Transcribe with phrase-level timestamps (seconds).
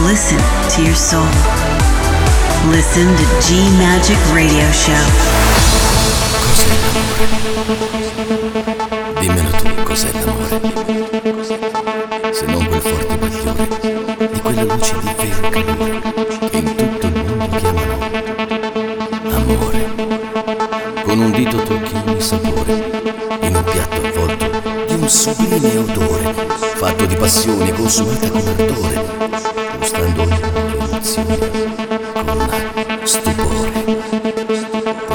[0.00, 0.38] Listen
[0.70, 1.26] to your soul.
[2.70, 4.92] Listen to G Magic Radio Show.
[9.20, 10.60] Dimmelo tu, cos'è l'amore?
[12.32, 13.66] Se non quel forte bagliore
[14.32, 16.00] di quelle luci di vero calore
[16.50, 18.02] che in tutto il mondo chiamano
[19.36, 19.80] amore.
[21.02, 22.72] Con un dito tocchi ogni sapore
[23.42, 24.50] in un piatto avvolto
[24.86, 26.34] di un sublime odore
[26.74, 30.38] fatto di passione consumata con ardore, gustando ogni
[30.78, 33.84] emozione con stupore.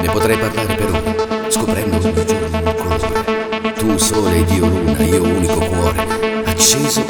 [0.02, 3.74] Ne potrei parlare per ora, scoprendo ogni giorno un colore.
[3.76, 7.06] Tu sole ed io luna, io unico cuore, acceso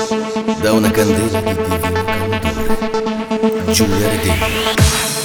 [0.61, 3.73] da una candela di divino candore.
[3.73, 5.16] Giulia Redini.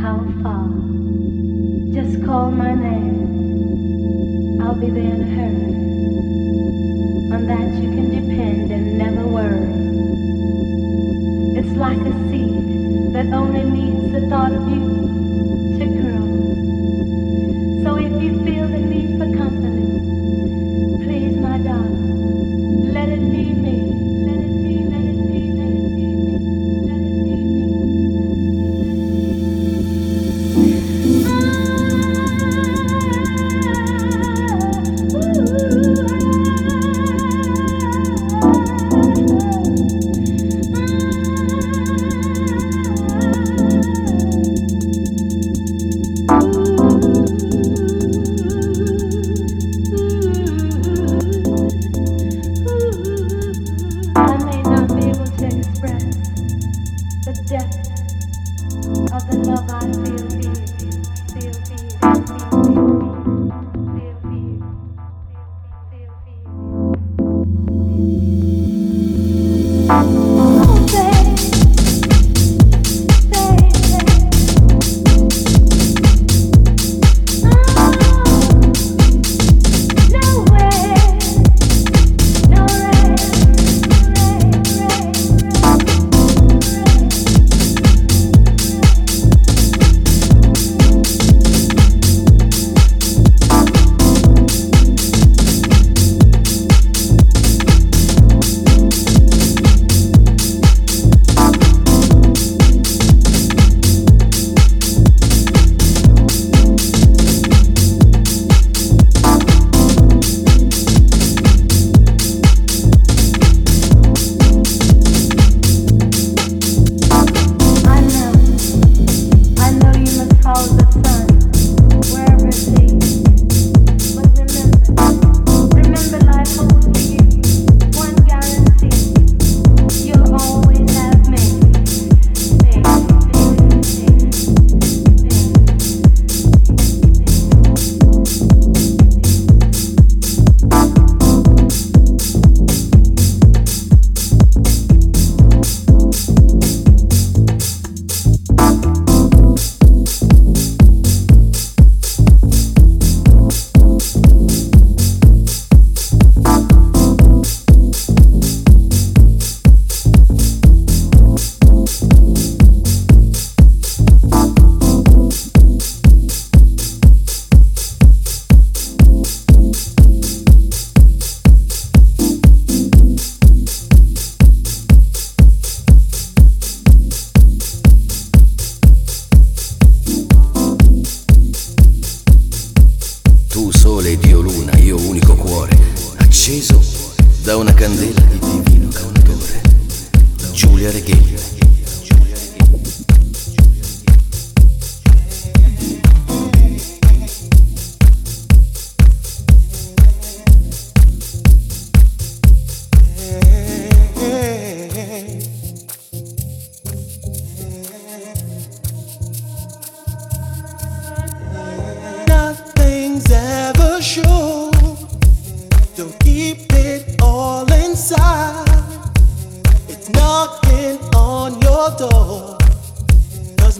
[0.00, 0.66] how far.
[1.92, 4.58] Just call my name.
[4.62, 5.74] I'll be there in a hurry.
[7.34, 9.68] On that you can depend and never worry.
[11.58, 15.19] It's like a seed that only needs the thought of you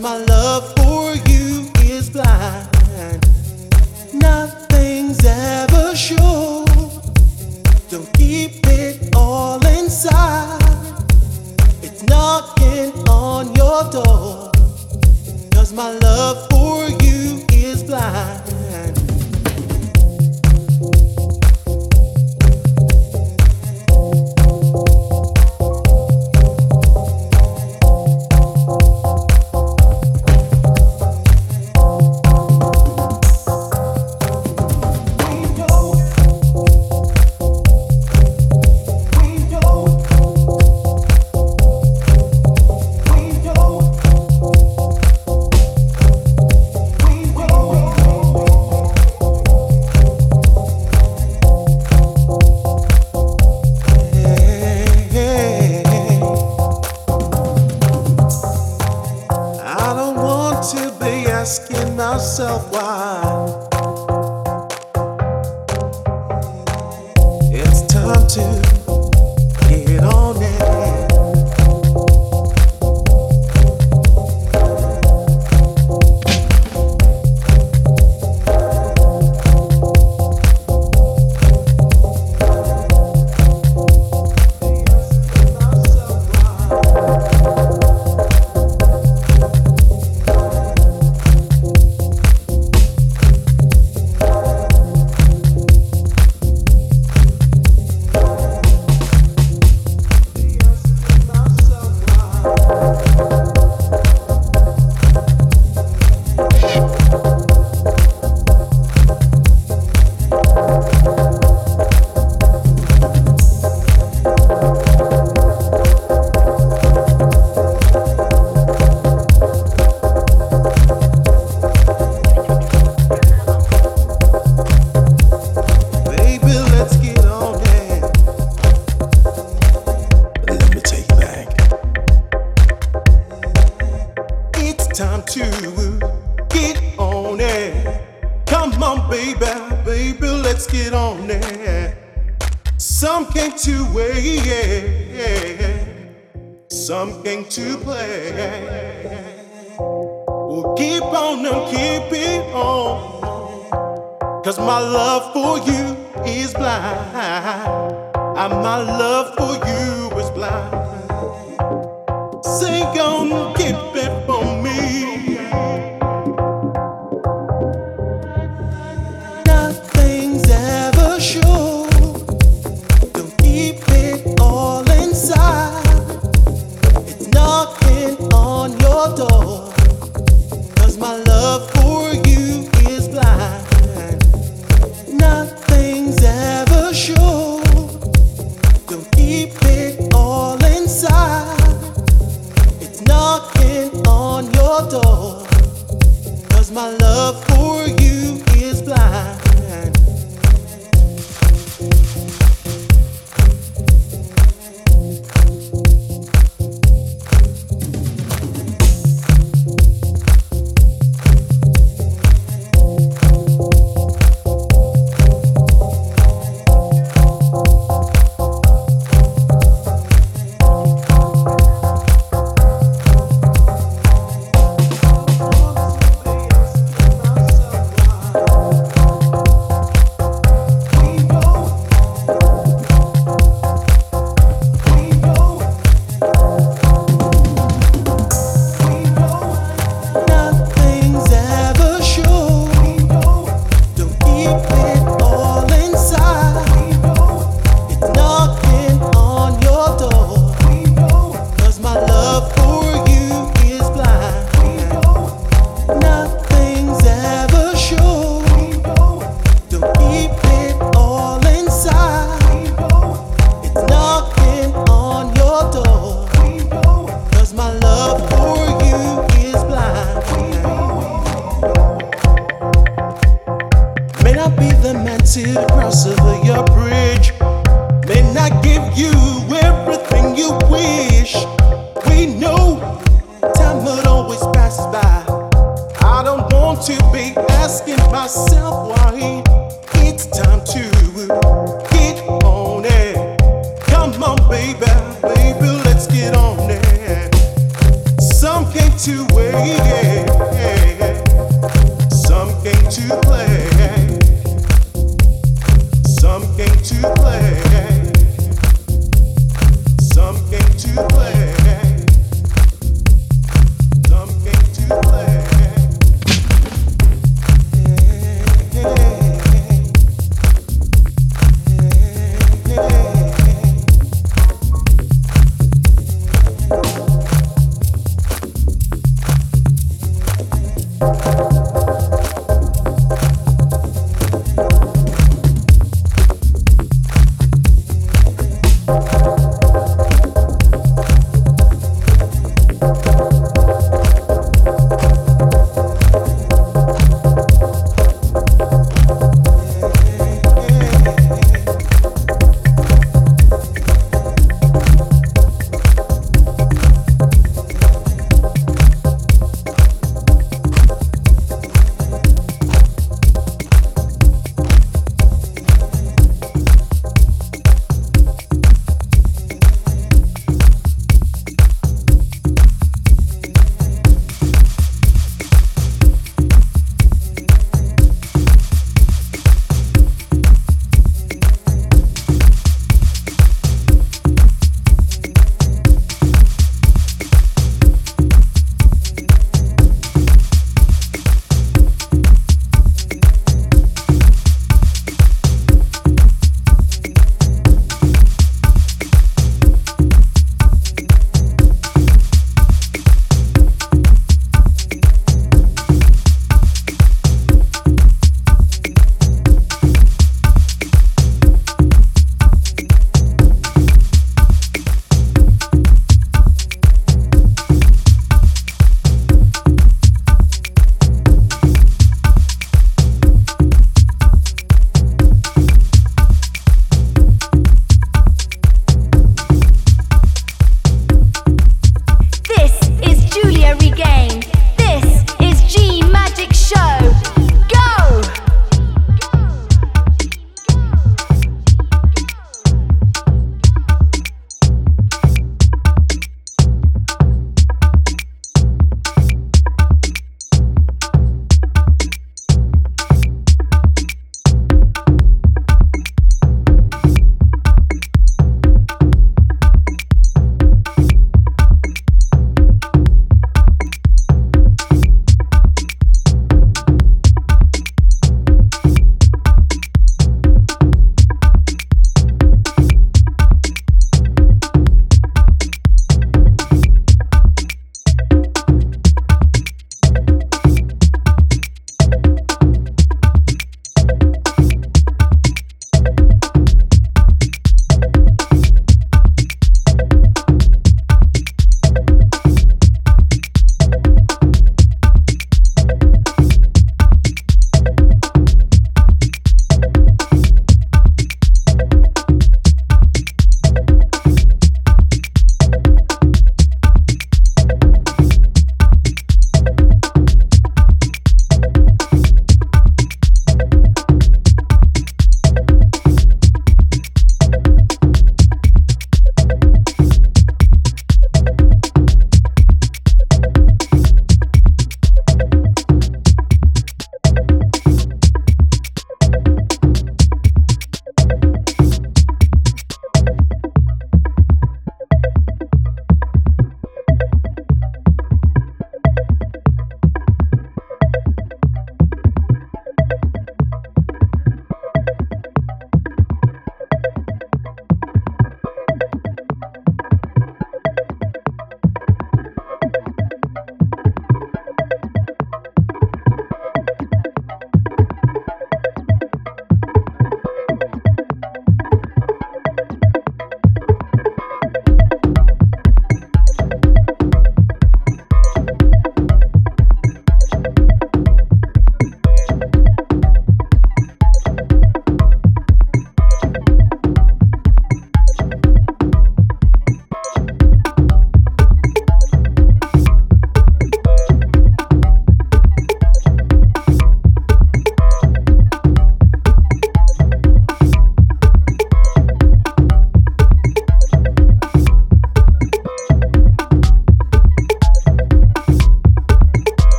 [0.00, 2.68] my love for you is blind.
[4.14, 6.64] Nothing's ever sure.
[7.90, 10.58] Don't keep it all inside.
[11.82, 14.50] It's knocking on your door.
[15.52, 18.49] Cause my love for you is blind.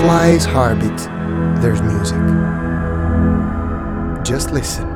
[0.00, 0.96] Butterfly's heartbeat,
[1.60, 2.16] there's music.
[4.24, 4.89] Just listen.